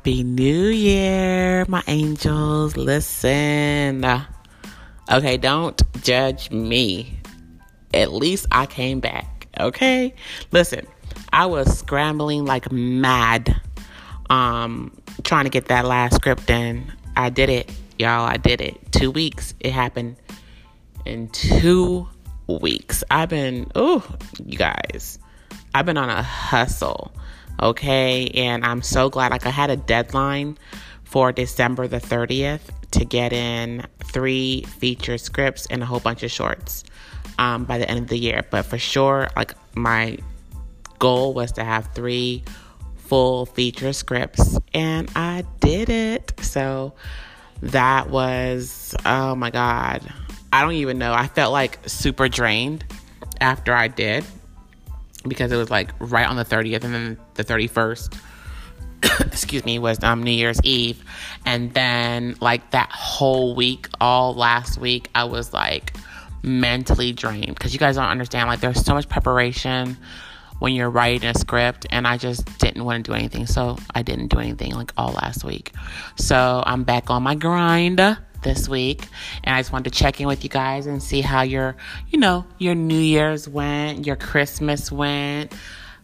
Happy 0.00 0.24
New 0.24 0.68
Year, 0.68 1.66
my 1.68 1.82
angels. 1.86 2.74
Listen. 2.74 4.02
Okay, 5.12 5.36
don't 5.36 5.82
judge 6.02 6.50
me. 6.50 7.18
At 7.92 8.10
least 8.10 8.46
I 8.50 8.64
came 8.64 9.00
back. 9.00 9.46
Okay? 9.60 10.14
Listen, 10.52 10.86
I 11.34 11.44
was 11.44 11.78
scrambling 11.78 12.46
like 12.46 12.72
mad 12.72 13.60
um 14.30 14.98
trying 15.22 15.44
to 15.44 15.50
get 15.50 15.66
that 15.66 15.84
last 15.84 16.14
script 16.14 16.48
in. 16.48 16.90
I 17.14 17.28
did 17.28 17.50
it, 17.50 17.70
y'all. 17.98 18.24
I 18.24 18.38
did 18.38 18.62
it. 18.62 18.92
2 18.92 19.10
weeks. 19.10 19.52
It 19.60 19.72
happened 19.72 20.16
in 21.04 21.28
2 21.28 22.08
weeks. 22.46 23.04
I've 23.10 23.28
been 23.28 23.70
oh, 23.74 24.02
you 24.46 24.56
guys. 24.56 25.18
I've 25.74 25.84
been 25.84 25.98
on 25.98 26.08
a 26.08 26.22
hustle 26.22 27.12
okay? 27.60 28.28
And 28.34 28.64
I'm 28.64 28.82
so 28.82 29.10
glad. 29.10 29.30
Like, 29.30 29.46
I 29.46 29.50
had 29.50 29.70
a 29.70 29.76
deadline 29.76 30.58
for 31.04 31.32
December 31.32 31.88
the 31.88 32.00
30th 32.00 32.60
to 32.92 33.04
get 33.04 33.32
in 33.32 33.86
three 34.04 34.62
feature 34.78 35.18
scripts 35.18 35.66
and 35.66 35.82
a 35.82 35.86
whole 35.86 36.00
bunch 36.00 36.22
of 36.22 36.30
shorts 36.30 36.84
um, 37.38 37.64
by 37.64 37.78
the 37.78 37.88
end 37.88 38.00
of 38.00 38.08
the 38.08 38.18
year. 38.18 38.44
But 38.50 38.62
for 38.66 38.78
sure, 38.78 39.28
like, 39.36 39.54
my 39.74 40.18
goal 40.98 41.34
was 41.34 41.52
to 41.52 41.64
have 41.64 41.88
three 41.94 42.44
full 42.96 43.46
feature 43.46 43.92
scripts, 43.92 44.58
and 44.72 45.10
I 45.16 45.44
did 45.60 45.88
it. 45.88 46.32
So 46.42 46.94
that 47.62 48.08
was, 48.08 48.94
oh 49.04 49.34
my 49.34 49.50
God. 49.50 50.08
I 50.52 50.62
don't 50.62 50.72
even 50.72 50.98
know. 50.98 51.12
I 51.12 51.26
felt 51.26 51.52
like 51.52 51.78
super 51.86 52.28
drained 52.28 52.84
after 53.40 53.72
I 53.72 53.88
did 53.88 54.24
because 55.26 55.52
it 55.52 55.56
was 55.56 55.70
like 55.70 55.92
right 55.98 56.26
on 56.26 56.36
the 56.36 56.44
30th 56.44 56.84
and 56.84 56.94
then 56.94 57.18
the 57.34 57.44
31st 57.44 58.18
excuse 59.20 59.64
me 59.64 59.78
was 59.78 60.02
um, 60.02 60.22
new 60.22 60.30
year's 60.30 60.60
eve. 60.62 61.02
And 61.46 61.72
then 61.74 62.36
like 62.40 62.70
that 62.70 62.90
whole 62.92 63.54
week 63.54 63.88
all 64.00 64.34
last 64.34 64.78
week 64.78 65.08
i 65.14 65.24
was 65.24 65.52
like 65.52 65.94
mentally 66.42 67.12
drained. 67.12 67.54
Because 67.54 67.72
you 67.72 67.78
guys 67.78 67.96
don't 67.96 68.06
understand 68.06 68.48
like 68.48 68.60
there's 68.60 68.84
so 68.84 68.94
much 68.94 69.08
preparation 69.08 69.96
when 70.58 70.74
you're 70.74 70.90
writing 70.90 71.28
a 71.28 71.34
script 71.34 71.86
and 71.88 72.06
i 72.06 72.18
just 72.18 72.44
didn't 72.58 72.84
want 72.84 73.04
to 73.04 73.10
do 73.10 73.14
anything. 73.14 73.46
So 73.46 73.78
i 73.94 74.02
didn't 74.02 74.28
do 74.28 74.38
anything 74.38 74.74
like 74.74 74.92
all 74.96 75.12
last 75.12 75.44
week. 75.44 75.72
So 76.16 76.62
i'm 76.66 76.84
back 76.84 77.10
on 77.10 77.22
my 77.22 77.34
grind 77.34 78.00
this 78.42 78.68
week. 78.68 79.06
And 79.44 79.54
I 79.54 79.60
just 79.60 79.72
wanted 79.72 79.92
to 79.92 79.98
check 79.98 80.20
in 80.20 80.26
with 80.26 80.44
you 80.44 80.50
guys 80.50 80.86
and 80.86 81.02
see 81.02 81.20
how 81.20 81.42
your, 81.42 81.76
you 82.08 82.18
know, 82.18 82.46
your 82.58 82.74
New 82.74 82.98
Year's 82.98 83.48
went, 83.48 84.06
your 84.06 84.16
Christmas 84.16 84.90
went. 84.90 85.52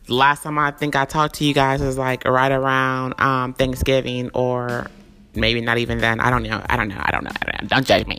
Last 0.08 0.42
time 0.42 0.58
I 0.58 0.70
think 0.70 0.94
I 0.94 1.04
talked 1.04 1.36
to 1.36 1.44
you 1.44 1.54
guys 1.54 1.80
was 1.80 1.98
like 1.98 2.24
right 2.24 2.52
around 2.52 3.20
um, 3.20 3.54
Thanksgiving 3.54 4.30
or 4.34 4.86
maybe 5.34 5.60
not 5.60 5.78
even 5.78 5.98
then. 5.98 6.20
I 6.20 6.30
don't 6.30 6.42
know. 6.42 6.62
I 6.68 6.76
don't 6.76 6.88
know. 6.88 7.00
I 7.00 7.10
don't 7.10 7.24
know. 7.24 7.30
I 7.30 7.50
don't, 7.50 7.62
know. 7.62 7.68
don't 7.68 7.86
judge 7.86 8.06
me. 8.06 8.18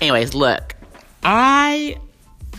Anyways, 0.00 0.34
look, 0.34 0.74
I 1.22 1.96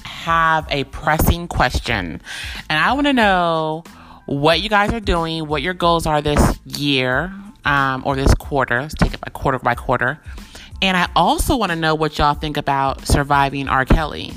have 0.06 0.68
a 0.70 0.84
pressing 0.86 1.48
question 1.48 2.22
and 2.70 2.80
I 2.80 2.94
want 2.94 3.08
to 3.08 3.14
know 3.14 3.84
what 4.26 4.62
you 4.62 4.70
guys 4.70 4.94
are 4.94 5.00
doing, 5.00 5.48
what 5.48 5.62
your 5.62 5.73
goals 5.73 6.06
are 6.06 6.22
this 6.22 6.60
year 6.66 7.34
um, 7.66 8.04
or 8.06 8.16
this 8.16 8.34
quarter. 8.36 8.82
Let's 8.82 8.94
take 8.94 9.14
it 9.14 9.22
by 9.22 9.30
quarter 9.32 9.60
by 9.60 9.76
quarter. 9.76 10.20
And 10.82 10.96
I 10.96 11.10
also 11.16 11.58
want 11.58 11.72
to 11.72 11.76
know 11.76 11.96
what 11.96 12.18
y'all 12.18 12.34
think 12.34 12.58
about 12.58 13.06
surviving 13.06 13.68
R. 13.68 13.86
Kelly. 13.86 14.34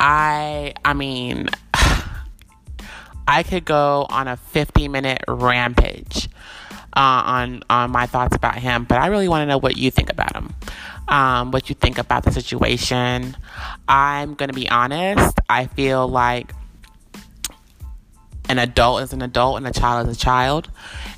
I 0.00 0.74
I 0.84 0.94
mean 0.94 1.48
I 3.28 3.42
could 3.42 3.64
go 3.64 4.06
on 4.08 4.28
a 4.28 4.36
50 4.36 4.88
minute 4.88 5.22
rampage 5.28 6.28
uh, 6.94 7.22
on 7.26 7.62
on 7.70 7.90
my 7.90 8.06
thoughts 8.06 8.34
about 8.34 8.56
him, 8.56 8.84
but 8.84 8.98
I 8.98 9.06
really 9.06 9.28
want 9.28 9.42
to 9.42 9.46
know 9.46 9.58
what 9.58 9.76
you 9.76 9.90
think 9.90 10.10
about 10.10 10.34
him. 10.34 10.54
Um, 11.06 11.52
what 11.52 11.68
you 11.68 11.74
think 11.74 11.96
about 11.96 12.24
the 12.24 12.32
situation. 12.32 13.36
I'm 13.86 14.34
gonna 14.34 14.52
be 14.52 14.68
honest. 14.68 15.38
I 15.48 15.66
feel 15.66 16.06
like 16.08 16.52
an 18.48 18.58
adult 18.58 19.02
is 19.02 19.12
an 19.12 19.22
adult 19.22 19.58
and 19.58 19.66
a 19.66 19.72
child 19.72 20.08
is 20.08 20.16
a 20.16 20.20
child, 20.20 20.70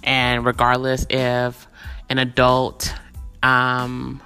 and 0.05 0.45
regardless 0.45 1.07
if 1.09 1.67
an 2.09 2.19
adult 2.19 2.93
um, 3.43 4.21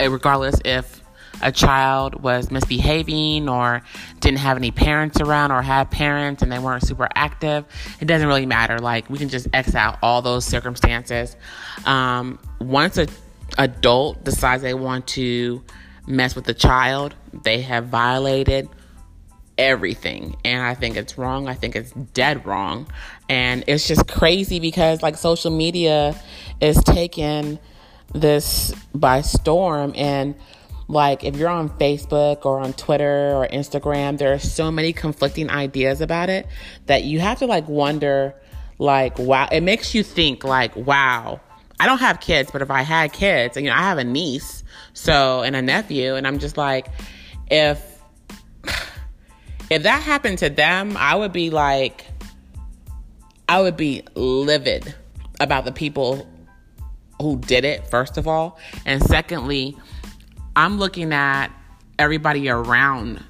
regardless 0.00 0.60
if 0.64 1.02
a 1.42 1.52
child 1.52 2.22
was 2.22 2.50
misbehaving 2.50 3.48
or 3.48 3.82
didn't 4.20 4.38
have 4.38 4.56
any 4.56 4.70
parents 4.70 5.20
around 5.20 5.52
or 5.52 5.62
had 5.62 5.90
parents 5.90 6.42
and 6.42 6.50
they 6.50 6.58
weren't 6.58 6.86
super 6.86 7.08
active, 7.14 7.64
it 8.00 8.06
doesn't 8.06 8.26
really 8.28 8.46
matter. 8.46 8.78
Like 8.78 9.08
we 9.10 9.18
can 9.18 9.28
just 9.28 9.48
X 9.52 9.74
out 9.74 9.98
all 10.02 10.22
those 10.22 10.44
circumstances. 10.44 11.36
Um, 11.84 12.38
once 12.60 12.96
an 12.96 13.08
adult 13.58 14.24
decides 14.24 14.62
they 14.62 14.74
want 14.74 15.06
to 15.08 15.62
mess 16.06 16.34
with 16.34 16.44
the 16.44 16.54
child, 16.54 17.14
they 17.42 17.60
have 17.62 17.86
violated 17.86 18.68
everything. 19.58 20.36
And 20.44 20.62
I 20.62 20.74
think 20.74 20.96
it's 20.96 21.18
wrong. 21.18 21.48
I 21.48 21.54
think 21.54 21.76
it's 21.76 21.92
dead 21.92 22.46
wrong. 22.46 22.86
And 23.28 23.64
it's 23.66 23.86
just 23.86 24.08
crazy 24.08 24.60
because 24.60 25.02
like 25.02 25.16
social 25.16 25.50
media 25.50 26.20
is 26.60 26.76
taking 26.84 27.58
this 28.14 28.72
by 28.94 29.20
storm 29.20 29.92
and 29.96 30.34
like 30.88 31.24
if 31.24 31.36
you're 31.36 31.48
on 31.48 31.70
Facebook 31.70 32.44
or 32.44 32.60
on 32.60 32.72
Twitter 32.74 33.34
or 33.34 33.48
Instagram, 33.48 34.18
there 34.18 34.32
are 34.32 34.38
so 34.38 34.70
many 34.70 34.92
conflicting 34.92 35.50
ideas 35.50 36.00
about 36.00 36.28
it 36.28 36.46
that 36.86 37.04
you 37.04 37.20
have 37.20 37.38
to 37.38 37.46
like 37.46 37.68
wonder 37.68 38.34
like 38.78 39.18
wow, 39.18 39.48
it 39.50 39.62
makes 39.62 39.94
you 39.94 40.02
think 40.02 40.44
like 40.44 40.74
wow. 40.76 41.40
I 41.80 41.86
don't 41.86 41.98
have 41.98 42.20
kids, 42.20 42.50
but 42.52 42.62
if 42.62 42.70
I 42.70 42.82
had 42.82 43.12
kids, 43.12 43.56
and 43.56 43.66
you 43.66 43.70
know, 43.70 43.76
I 43.76 43.82
have 43.82 43.98
a 43.98 44.04
niece, 44.04 44.62
so 44.92 45.42
and 45.42 45.56
a 45.56 45.62
nephew, 45.62 46.14
and 46.14 46.26
I'm 46.26 46.38
just 46.38 46.56
like 46.56 46.86
if 47.50 48.00
if 49.70 49.82
that 49.82 50.02
happened 50.02 50.38
to 50.38 50.50
them, 50.50 50.96
I 50.96 51.16
would 51.16 51.32
be 51.32 51.50
like 51.50 52.04
I 53.48 53.60
would 53.60 53.76
be 53.76 54.02
livid 54.14 54.94
about 55.40 55.64
the 55.64 55.72
people 55.72 56.26
who 57.20 57.38
did 57.38 57.64
it, 57.64 57.86
first 57.86 58.16
of 58.16 58.26
all. 58.26 58.58
And 58.84 59.02
secondly, 59.02 59.76
I'm 60.56 60.78
looking 60.78 61.12
at 61.12 61.48
everybody 61.98 62.48
around 62.48 63.22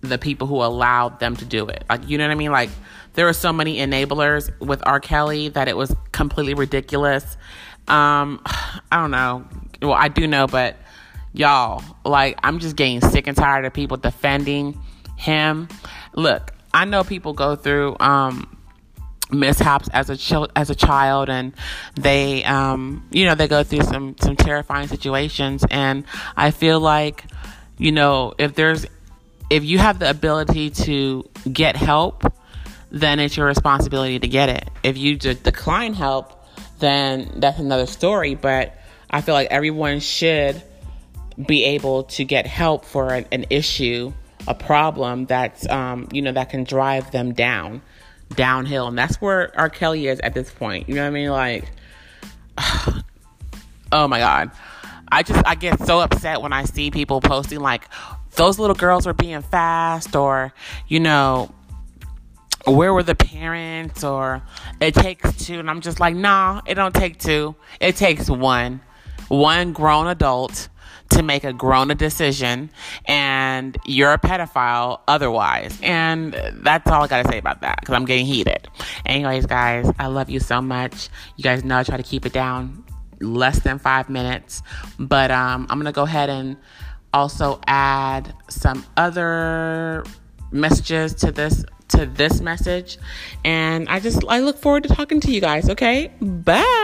the 0.00 0.18
people 0.18 0.46
who 0.46 0.56
allowed 0.56 1.20
them 1.20 1.36
to 1.36 1.44
do 1.44 1.66
it. 1.66 1.84
Like, 1.88 2.08
you 2.08 2.18
know 2.18 2.24
what 2.24 2.32
I 2.32 2.36
mean? 2.36 2.52
Like, 2.52 2.70
there 3.14 3.26
were 3.26 3.32
so 3.32 3.52
many 3.52 3.78
enablers 3.78 4.50
with 4.60 4.82
R. 4.86 5.00
Kelly 5.00 5.48
that 5.50 5.68
it 5.68 5.76
was 5.76 5.94
completely 6.12 6.54
ridiculous. 6.54 7.36
Um, 7.88 8.40
I 8.46 8.96
don't 8.96 9.10
know. 9.10 9.46
Well, 9.80 9.92
I 9.92 10.08
do 10.08 10.26
know, 10.26 10.46
but 10.46 10.76
y'all, 11.32 11.82
like, 12.04 12.38
I'm 12.42 12.58
just 12.58 12.76
getting 12.76 13.00
sick 13.00 13.26
and 13.26 13.36
tired 13.36 13.64
of 13.64 13.72
people 13.72 13.96
defending 13.96 14.78
him. 15.16 15.68
Look, 16.14 16.52
I 16.72 16.84
know 16.84 17.04
people 17.04 17.32
go 17.32 17.56
through 17.56 17.96
um, 18.00 18.53
mishaps 19.34 19.88
as 19.92 20.10
a 20.10 20.16
ch- 20.16 20.50
as 20.56 20.70
a 20.70 20.74
child 20.74 21.28
and 21.28 21.52
they 21.94 22.44
um 22.44 23.06
you 23.10 23.24
know 23.24 23.34
they 23.34 23.48
go 23.48 23.62
through 23.62 23.82
some 23.82 24.16
some 24.20 24.36
terrifying 24.36 24.88
situations. 24.88 25.64
And 25.70 26.04
I 26.36 26.50
feel 26.50 26.80
like 26.80 27.24
you 27.78 27.92
know 27.92 28.34
if 28.38 28.54
there's 28.54 28.86
if 29.50 29.64
you 29.64 29.78
have 29.78 29.98
the 29.98 30.08
ability 30.08 30.70
to 30.70 31.28
get 31.52 31.76
help 31.76 32.32
then 32.90 33.18
it's 33.18 33.36
your 33.36 33.46
responsibility 33.46 34.20
to 34.20 34.28
get 34.28 34.48
it. 34.48 34.68
If 34.82 34.96
you 34.96 35.16
de- 35.16 35.34
decline 35.34 35.94
help 35.94 36.40
then 36.78 37.30
that's 37.36 37.58
another 37.58 37.86
story. 37.86 38.34
But 38.34 38.76
I 39.10 39.20
feel 39.20 39.34
like 39.34 39.48
everyone 39.50 40.00
should 40.00 40.62
be 41.46 41.64
able 41.64 42.04
to 42.04 42.24
get 42.24 42.46
help 42.46 42.84
for 42.84 43.12
an, 43.12 43.26
an 43.32 43.46
issue 43.50 44.12
a 44.46 44.54
problem 44.54 45.26
that's 45.26 45.68
um 45.68 46.08
you 46.12 46.22
know 46.22 46.32
that 46.32 46.50
can 46.50 46.64
drive 46.64 47.10
them 47.10 47.32
down 47.32 47.82
downhill. 48.30 48.88
And 48.88 48.98
that's 48.98 49.16
where 49.16 49.52
R. 49.58 49.68
Kelly 49.68 50.08
is 50.08 50.20
at 50.20 50.34
this 50.34 50.50
point. 50.50 50.88
You 50.88 50.96
know 50.96 51.02
what 51.02 51.08
I 51.08 51.10
mean? 51.10 51.30
Like, 51.30 51.64
oh 53.92 54.08
my 54.08 54.18
God. 54.18 54.50
I 55.10 55.22
just, 55.22 55.46
I 55.46 55.54
get 55.54 55.80
so 55.80 56.00
upset 56.00 56.42
when 56.42 56.52
I 56.52 56.64
see 56.64 56.90
people 56.90 57.20
posting 57.20 57.60
like, 57.60 57.88
those 58.36 58.58
little 58.58 58.74
girls 58.74 59.06
were 59.06 59.14
being 59.14 59.42
fast 59.42 60.16
or, 60.16 60.52
you 60.88 60.98
know, 60.98 61.54
where 62.64 62.92
were 62.92 63.02
the 63.02 63.14
parents 63.14 64.02
or 64.02 64.42
it 64.80 64.94
takes 64.94 65.46
two. 65.46 65.58
And 65.58 65.70
I'm 65.70 65.80
just 65.80 66.00
like, 66.00 66.16
nah, 66.16 66.62
it 66.66 66.74
don't 66.74 66.94
take 66.94 67.18
two. 67.18 67.54
It 67.80 67.96
takes 67.96 68.28
one. 68.28 68.80
One 69.28 69.72
grown 69.72 70.06
adult 70.06 70.68
to 71.10 71.22
make 71.22 71.44
a 71.44 71.52
grown 71.52 71.88
decision 71.88 72.70
and 73.06 73.76
you're 73.84 74.12
a 74.12 74.18
pedophile 74.18 75.00
otherwise. 75.06 75.78
And 75.82 76.32
that's 76.54 76.90
all 76.90 77.02
I 77.02 77.06
got 77.06 77.24
to 77.24 77.30
say 77.30 77.38
about 77.38 77.60
that 77.60 77.80
because 77.80 77.94
I'm 77.94 78.04
getting 78.04 78.26
heated. 78.26 78.68
Anyways, 79.06 79.46
guys, 79.46 79.90
I 79.98 80.06
love 80.06 80.30
you 80.30 80.40
so 80.40 80.60
much. 80.60 81.08
You 81.36 81.44
guys 81.44 81.64
know 81.64 81.78
I 81.78 81.82
try 81.82 81.96
to 81.96 82.02
keep 82.02 82.26
it 82.26 82.32
down 82.32 82.84
less 83.20 83.60
than 83.60 83.78
five 83.78 84.08
minutes, 84.08 84.62
but 84.98 85.30
um, 85.30 85.66
I'm 85.70 85.78
going 85.78 85.86
to 85.86 85.92
go 85.92 86.02
ahead 86.02 86.30
and 86.30 86.56
also 87.12 87.60
add 87.66 88.34
some 88.48 88.84
other 88.96 90.04
messages 90.50 91.14
to 91.14 91.32
this 91.32 91.64
to 91.88 92.06
this 92.06 92.40
message 92.40 92.96
and 93.44 93.88
i 93.88 94.00
just 94.00 94.24
i 94.28 94.40
look 94.40 94.56
forward 94.58 94.82
to 94.82 94.88
talking 94.88 95.20
to 95.20 95.30
you 95.30 95.40
guys 95.40 95.68
okay 95.68 96.10
bye 96.20 96.83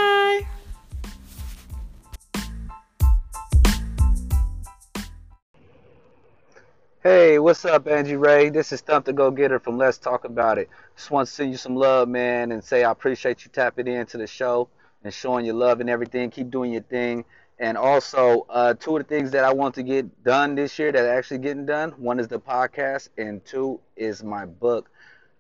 Hey, 7.02 7.38
what's 7.38 7.64
up, 7.64 7.88
Angie 7.88 8.16
Ray? 8.16 8.50
This 8.50 8.72
is 8.72 8.82
Thump 8.82 9.06
the 9.06 9.14
Go 9.14 9.30
Getter 9.30 9.58
from 9.58 9.78
Let's 9.78 9.96
Talk 9.96 10.26
About 10.26 10.58
It. 10.58 10.68
Just 10.96 11.10
want 11.10 11.26
to 11.26 11.32
send 11.32 11.50
you 11.50 11.56
some 11.56 11.74
love, 11.74 12.10
man, 12.10 12.52
and 12.52 12.62
say 12.62 12.84
I 12.84 12.90
appreciate 12.90 13.42
you 13.42 13.50
tapping 13.50 13.86
into 13.86 14.18
the 14.18 14.26
show 14.26 14.68
and 15.02 15.10
showing 15.14 15.46
your 15.46 15.54
love 15.54 15.80
and 15.80 15.88
everything. 15.88 16.28
Keep 16.30 16.50
doing 16.50 16.72
your 16.72 16.82
thing. 16.82 17.24
And 17.58 17.78
also, 17.78 18.44
uh, 18.50 18.74
two 18.74 18.98
of 18.98 19.08
the 19.08 19.08
things 19.08 19.30
that 19.30 19.44
I 19.44 19.52
want 19.54 19.76
to 19.76 19.82
get 19.82 20.24
done 20.24 20.54
this 20.54 20.78
year 20.78 20.92
that 20.92 21.02
are 21.02 21.16
actually 21.16 21.38
getting 21.38 21.64
done 21.64 21.92
one 21.92 22.20
is 22.20 22.28
the 22.28 22.38
podcast, 22.38 23.08
and 23.16 23.42
two 23.46 23.80
is 23.96 24.22
my 24.22 24.44
book 24.44 24.90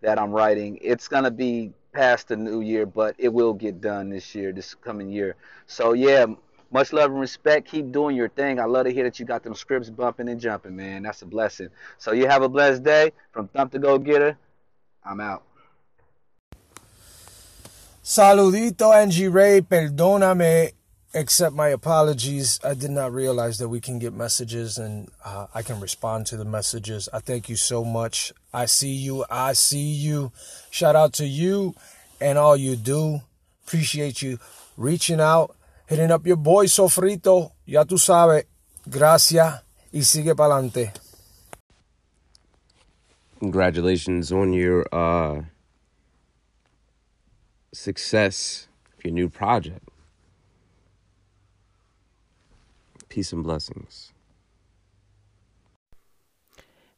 that 0.00 0.18
I'm 0.18 0.30
writing. 0.30 0.78
It's 0.80 1.08
going 1.08 1.24
to 1.24 1.30
be 1.30 1.74
past 1.92 2.28
the 2.28 2.36
new 2.36 2.62
year, 2.62 2.86
but 2.86 3.16
it 3.18 3.28
will 3.28 3.52
get 3.52 3.82
done 3.82 4.08
this 4.08 4.34
year, 4.34 4.50
this 4.52 4.74
coming 4.74 5.10
year. 5.10 5.36
So, 5.66 5.92
yeah, 5.92 6.24
much 6.70 6.92
love 6.92 7.10
and 7.10 7.20
respect. 7.20 7.68
Keep 7.68 7.92
doing 7.92 8.16
your 8.16 8.28
thing. 8.28 8.60
I 8.60 8.64
love 8.64 8.86
to 8.86 8.92
hear 8.92 9.04
that 9.04 9.18
you 9.18 9.26
got 9.26 9.42
them 9.42 9.54
scripts 9.54 9.90
bumping 9.90 10.28
and 10.28 10.40
jumping, 10.40 10.76
man. 10.76 11.02
That's 11.02 11.22
a 11.22 11.26
blessing. 11.26 11.68
So 11.98 12.12
you 12.12 12.26
have 12.28 12.42
a 12.42 12.48
blessed 12.48 12.82
day. 12.82 13.12
From 13.32 13.48
Thump 13.48 13.72
to 13.72 13.78
Go 13.78 13.98
Getter, 13.98 14.36
I'm 15.04 15.20
out. 15.20 15.42
Saludito, 18.04 18.94
Angie 18.94 19.28
Ray. 19.28 19.60
Perdóname. 19.60 20.72
Accept 21.12 21.56
my 21.56 21.68
apologies. 21.68 22.60
I 22.62 22.74
did 22.74 22.92
not 22.92 23.12
realize 23.12 23.58
that 23.58 23.68
we 23.68 23.80
can 23.80 23.98
get 23.98 24.12
messages 24.12 24.78
and 24.78 25.08
uh, 25.24 25.48
I 25.52 25.62
can 25.62 25.80
respond 25.80 26.26
to 26.26 26.36
the 26.36 26.44
messages. 26.44 27.08
I 27.12 27.18
thank 27.18 27.48
you 27.48 27.56
so 27.56 27.84
much. 27.84 28.32
I 28.54 28.66
see 28.66 28.92
you. 28.92 29.24
I 29.28 29.54
see 29.54 29.90
you. 29.90 30.30
Shout 30.70 30.94
out 30.94 31.12
to 31.14 31.26
you 31.26 31.74
and 32.20 32.38
all 32.38 32.56
you 32.56 32.76
do. 32.76 33.22
Appreciate 33.66 34.22
you 34.22 34.38
reaching 34.76 35.20
out 35.20 35.56
hitting 35.90 36.12
up 36.12 36.24
your 36.24 36.36
boy 36.36 36.66
Sofrito. 36.66 37.52
Ya 37.66 37.84
tú 37.84 37.98
sabes. 37.98 38.46
Gracias 38.86 39.62
y 39.92 40.02
sigue 40.04 40.34
pa'lante. 40.36 40.92
Congratulations 43.40 44.30
on 44.30 44.52
your 44.52 44.86
uh, 44.92 45.42
success 47.72 48.68
of 48.96 49.04
your 49.04 49.12
new 49.12 49.28
project. 49.28 49.88
Peace 53.08 53.32
and 53.32 53.42
blessings. 53.42 54.12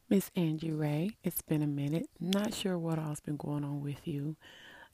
Miss 0.09 0.29
Angie 0.35 0.71
Ray, 0.71 1.17
it's 1.23 1.41
been 1.41 1.63
a 1.63 1.67
minute. 1.67 2.07
Not 2.19 2.53
sure 2.53 2.77
what 2.77 2.99
all's 2.99 3.21
been 3.21 3.37
going 3.37 3.63
on 3.63 3.81
with 3.81 4.07
you. 4.07 4.35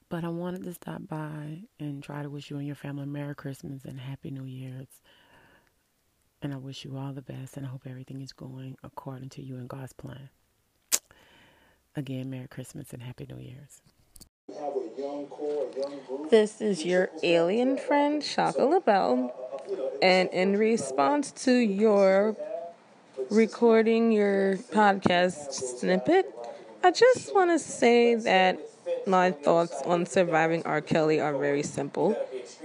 But 0.09 0.23
I 0.23 0.29
wanted 0.29 0.63
to 0.63 0.73
stop 0.73 1.07
by 1.07 1.65
and 1.79 2.01
try 2.01 2.23
to 2.23 2.29
wish 2.29 2.49
you 2.49 2.57
and 2.57 2.65
your 2.65 2.75
family 2.75 3.05
Merry 3.05 3.35
Christmas 3.35 3.85
and 3.85 3.99
Happy 3.99 4.31
New 4.31 4.45
Year's. 4.45 4.87
And 6.41 6.51
I 6.51 6.57
wish 6.57 6.83
you 6.83 6.97
all 6.97 7.13
the 7.13 7.21
best 7.21 7.57
and 7.57 7.65
I 7.65 7.69
hope 7.69 7.83
everything 7.87 8.21
is 8.21 8.33
going 8.33 8.75
according 8.83 9.29
to 9.29 9.43
you 9.43 9.55
and 9.57 9.69
God's 9.69 9.93
plan. 9.93 10.29
Again, 11.95 12.29
Merry 12.29 12.47
Christmas 12.47 12.91
and 12.91 13.03
Happy 13.03 13.27
New 13.29 13.37
Year's. 13.37 13.81
This 16.31 16.59
is 16.59 16.83
your 16.83 17.09
alien 17.21 17.77
friend, 17.77 18.23
Shaka 18.23 18.63
LaBelle. 18.63 19.31
And 20.01 20.29
in 20.29 20.57
response 20.57 21.31
to 21.43 21.51
your 21.51 22.35
recording 23.29 24.11
your 24.11 24.57
podcast 24.57 25.51
snippet, 25.51 26.33
I 26.83 26.91
just 26.91 27.35
want 27.35 27.51
to 27.51 27.59
say 27.59 28.15
that 28.15 28.59
my 29.05 29.31
thoughts 29.31 29.81
on 29.83 30.05
surviving 30.05 30.63
R. 30.65 30.81
Kelly 30.81 31.19
are 31.19 31.35
very 31.37 31.63
simple. 31.63 32.17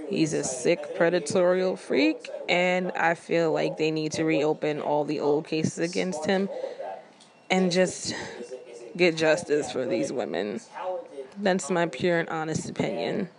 He's 0.09 0.33
a 0.33 0.43
sick, 0.43 0.95
predatory 0.95 1.75
freak, 1.77 2.29
and 2.47 2.91
I 2.91 3.15
feel 3.15 3.51
like 3.51 3.77
they 3.77 3.91
need 3.91 4.11
to 4.13 4.23
reopen 4.23 4.81
all 4.81 5.03
the 5.03 5.19
old 5.19 5.47
cases 5.47 5.79
against 5.79 6.25
him 6.25 6.49
and 7.49 7.71
just 7.71 8.13
get 8.95 9.15
justice 9.17 9.71
for 9.71 9.85
these 9.85 10.11
women. 10.11 10.61
That's 11.37 11.69
my 11.69 11.87
pure 11.87 12.19
and 12.19 12.29
honest 12.29 12.69
opinion. 12.69 13.29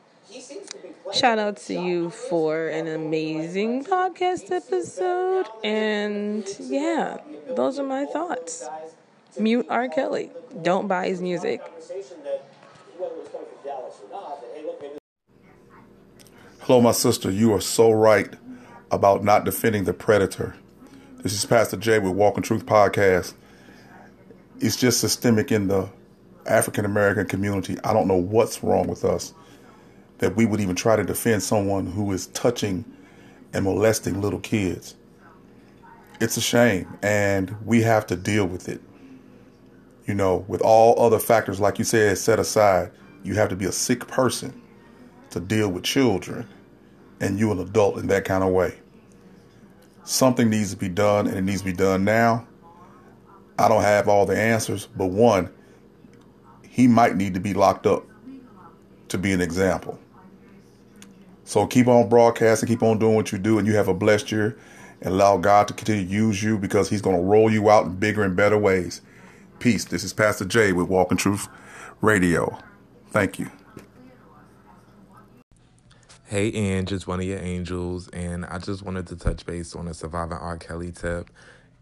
Shout 1.13 1.39
out 1.39 1.57
to 1.59 1.75
you 1.75 2.11
for 2.11 2.69
an 2.69 2.89
amazing 2.89 3.85
podcast 3.85 4.51
episode. 4.51 5.47
And 5.63 6.47
yeah, 6.59 7.19
those 7.49 7.79
are 7.79 7.85
my 7.85 8.07
thoughts. 8.07 8.69
Mute 9.39 9.67
R. 9.69 9.89
Kelly. 9.89 10.31
Don't 10.63 10.89
buy 10.89 11.09
his 11.09 11.21
music. 11.21 11.63
Hello, 16.61 16.81
my 16.81 16.93
sister. 16.93 17.31
You 17.31 17.53
are 17.53 17.61
so 17.61 17.91
right 17.91 18.33
about 18.91 19.23
not 19.23 19.45
defending 19.45 19.85
the 19.85 19.93
predator. 19.93 20.57
This 21.19 21.33
is 21.33 21.45
Pastor 21.45 21.77
Jay 21.77 21.99
with 21.99 22.13
Walking 22.13 22.43
Truth 22.43 22.65
Podcast. 22.65 23.35
It's 24.61 24.77
just 24.77 25.01
systemic 25.01 25.53
in 25.53 25.69
the 25.69 25.91
African 26.47 26.85
American 26.85 27.27
community. 27.27 27.77
I 27.85 27.93
don't 27.93 28.09
know 28.09 28.17
what's 28.17 28.63
wrong 28.63 28.87
with 28.87 29.05
us 29.05 29.35
that 30.19 30.35
we 30.35 30.47
would 30.47 30.61
even 30.61 30.75
try 30.75 30.97
to 30.97 31.05
defend 31.05 31.43
someone 31.43 31.87
who 31.87 32.11
is 32.13 32.29
touching 32.29 32.85
and 33.53 33.65
molesting 33.65 34.21
little 34.21 34.41
kids. 34.41 34.95
It's 36.21 36.37
a 36.37 36.41
shame, 36.41 36.97
and 37.03 37.57
we 37.67 37.83
have 37.83 38.07
to 38.07 38.17
deal 38.17 38.47
with 38.47 38.69
it. 38.69 38.81
You 40.07 40.15
know, 40.15 40.45
with 40.49 40.61
all 40.61 41.01
other 41.01 41.19
factors, 41.19 41.61
like 41.61 41.79
you 41.79 41.85
said, 41.85 42.17
set 42.19 42.39
aside, 42.39 42.93
you 43.25 43.35
have 43.35 43.49
to 43.49 43.57
be 43.57 43.65
a 43.65 43.73
sick 43.73 44.07
person 44.07 44.63
to 45.31 45.41
deal 45.41 45.69
with 45.69 45.83
children 45.83 46.49
and 47.21 47.39
you 47.39 47.51
an 47.51 47.59
adult 47.59 47.99
in 47.99 48.07
that 48.07 48.25
kind 48.25 48.45
of 48.45 48.51
way. 48.53 48.75
Something 50.05 50.49
needs 50.49 50.71
to 50.71 50.77
be 50.77 50.89
done 50.89 51.27
and 51.27 51.37
it 51.37 51.43
needs 51.43 51.61
to 51.61 51.65
be 51.65 51.73
done 51.73 52.05
now. 52.05 52.47
I 53.59 53.69
don't 53.69 53.83
have 53.83 54.09
all 54.09 54.27
the 54.27 54.39
answers, 54.39 54.87
but 54.97 55.07
one, 55.07 55.51
he 56.69 56.87
might 56.87 57.17
need 57.17 57.35
to 57.35 57.41
be 57.41 57.55
locked 57.55 57.87
up 57.87 58.05
to 59.09 59.19
be 59.19 59.33
an 59.33 59.41
example. 59.41 59.99
So 61.45 61.67
keep 61.67 61.87
on 61.87 62.09
broadcasting, 62.09 62.69
keep 62.69 62.83
on 62.83 62.99
doing 62.99 63.15
what 63.15 63.33
you 63.33 63.39
do, 63.39 63.59
and 63.59 63.67
you 63.67 63.77
have 63.77 63.89
a 63.89 63.95
blessed 63.95 64.31
year. 64.31 64.59
And 65.01 65.13
allow 65.13 65.37
God 65.37 65.69
to 65.69 65.75
continue 65.75 66.07
to 66.07 66.11
use 66.11 66.43
you 66.43 66.57
because 66.59 66.89
He's 66.89 67.03
going 67.03 67.17
to 67.17 67.23
roll 67.23 67.51
you 67.51 67.71
out 67.71 67.85
in 67.85 67.97
bigger 67.97 68.23
and 68.23 68.35
better 68.35 68.57
ways. 68.57 69.03
Peace. 69.59 69.87
This 69.87 70.05
is 70.05 70.13
Pastor 70.13 70.45
Jay 70.45 70.73
with 70.73 70.89
Walking 70.89 71.17
Truth 71.17 71.49
Radio. 72.03 72.59
Thank 73.09 73.39
you. 73.39 73.51
Hey, 76.25 76.53
Ange, 76.53 76.93
it's 76.93 77.07
one 77.07 77.21
of 77.21 77.27
your 77.27 77.39
angels, 77.39 78.09
and 78.09 78.45
I 78.45 78.59
just 78.59 78.83
wanted 78.83 79.07
to 79.09 79.17
touch 79.17 79.47
base 79.47 79.75
on 79.75 79.89
a 79.89 79.95
surviving 79.95 80.37
R. 80.37 80.59
Kelly 80.59 80.93
tip. 80.93 81.31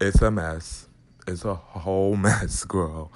It's 0.00 0.22
a 0.22 0.30
mess. 0.30 0.88
It's 1.26 1.44
a 1.44 1.54
whole 1.54 2.16
mess, 2.16 2.62
girl. 2.64 3.10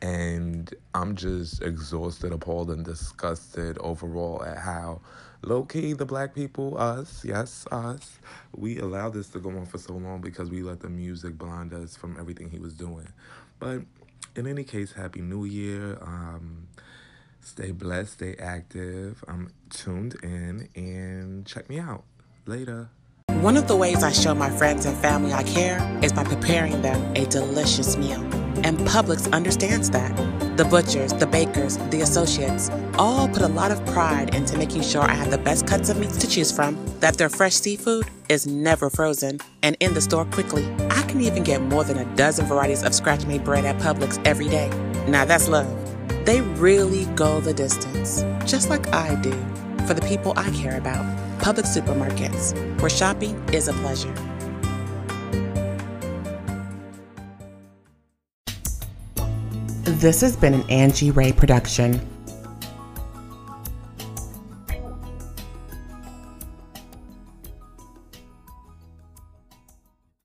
And 0.00 0.72
I'm 0.94 1.14
just 1.14 1.62
exhausted, 1.62 2.32
appalled, 2.32 2.70
and 2.70 2.84
disgusted 2.84 3.76
overall 3.78 4.42
at 4.44 4.58
how 4.58 5.00
low 5.42 5.64
key 5.64 5.92
the 5.92 6.06
black 6.06 6.34
people, 6.34 6.78
us, 6.78 7.24
yes, 7.24 7.66
us, 7.70 8.18
we 8.56 8.78
allowed 8.78 9.12
this 9.14 9.28
to 9.30 9.38
go 9.38 9.50
on 9.50 9.66
for 9.66 9.78
so 9.78 9.92
long 9.94 10.20
because 10.20 10.50
we 10.50 10.62
let 10.62 10.80
the 10.80 10.88
music 10.88 11.36
blind 11.36 11.74
us 11.74 11.96
from 11.96 12.16
everything 12.18 12.50
he 12.50 12.58
was 12.58 12.72
doing. 12.72 13.08
But 13.58 13.82
in 14.36 14.46
any 14.46 14.64
case, 14.64 14.92
Happy 14.92 15.20
New 15.20 15.44
Year. 15.44 15.98
Um, 16.00 16.68
Stay 17.48 17.70
blessed, 17.70 18.12
stay 18.12 18.36
active. 18.38 19.24
I'm 19.26 19.50
tuned 19.70 20.16
in 20.22 20.68
and 20.76 21.46
check 21.46 21.70
me 21.70 21.78
out. 21.78 22.04
Later. 22.44 22.90
One 23.40 23.56
of 23.56 23.66
the 23.68 23.74
ways 23.74 24.02
I 24.02 24.12
show 24.12 24.34
my 24.34 24.50
friends 24.50 24.84
and 24.84 24.94
family 24.98 25.32
I 25.32 25.44
care 25.44 25.80
is 26.02 26.12
by 26.12 26.24
preparing 26.24 26.82
them 26.82 27.16
a 27.16 27.24
delicious 27.24 27.96
meal. 27.96 28.22
And 28.64 28.78
Publix 28.78 29.32
understands 29.32 29.90
that. 29.90 30.16
The 30.56 30.64
butchers, 30.64 31.12
the 31.12 31.26
bakers, 31.26 31.76
the 31.90 32.00
associates 32.00 32.70
all 32.98 33.28
put 33.28 33.42
a 33.42 33.48
lot 33.48 33.70
of 33.70 33.84
pride 33.86 34.34
into 34.34 34.58
making 34.58 34.82
sure 34.82 35.02
I 35.02 35.14
have 35.14 35.30
the 35.30 35.38
best 35.38 35.66
cuts 35.66 35.88
of 35.88 35.98
meats 35.98 36.18
to 36.18 36.28
choose 36.28 36.50
from, 36.50 36.76
that 37.00 37.16
their 37.16 37.28
fresh 37.28 37.54
seafood 37.54 38.06
is 38.28 38.46
never 38.46 38.90
frozen 38.90 39.38
and 39.62 39.76
in 39.80 39.94
the 39.94 40.00
store 40.00 40.24
quickly. 40.24 40.68
I 40.90 41.02
can 41.02 41.20
even 41.20 41.44
get 41.44 41.62
more 41.62 41.84
than 41.84 41.98
a 41.98 42.16
dozen 42.16 42.46
varieties 42.46 42.82
of 42.82 42.94
scratch 42.94 43.24
made 43.24 43.44
bread 43.44 43.64
at 43.64 43.78
Publix 43.78 44.20
every 44.26 44.48
day. 44.48 44.68
Now 45.06 45.24
that's 45.24 45.48
love. 45.48 45.68
They 46.24 46.40
really 46.40 47.06
go 47.14 47.40
the 47.40 47.54
distance, 47.54 48.22
just 48.44 48.68
like 48.68 48.92
I 48.92 49.14
do, 49.22 49.32
for 49.86 49.94
the 49.94 50.04
people 50.08 50.34
I 50.36 50.50
care 50.50 50.76
about. 50.76 51.04
Publix 51.38 51.74
supermarkets, 51.74 52.80
where 52.80 52.90
shopping 52.90 53.42
is 53.52 53.68
a 53.68 53.72
pleasure. 53.74 54.12
This 59.98 60.20
has 60.20 60.36
been 60.36 60.54
an 60.54 60.70
Angie 60.70 61.10
Ray 61.10 61.32
production. 61.32 62.00